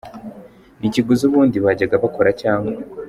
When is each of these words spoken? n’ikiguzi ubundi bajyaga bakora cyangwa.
n’ikiguzi 0.79 1.23
ubundi 1.25 1.57
bajyaga 1.65 2.03
bakora 2.03 2.29
cyangwa. 2.41 2.71